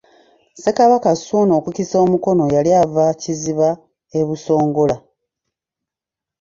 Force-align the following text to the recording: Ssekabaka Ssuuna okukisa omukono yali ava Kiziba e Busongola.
Ssekabaka 0.53 1.09
Ssuuna 1.15 1.51
okukisa 1.59 1.95
omukono 2.05 2.43
yali 2.55 2.71
ava 2.81 3.05
Kiziba 3.21 3.69
e 4.17 4.19
Busongola. 4.27 4.97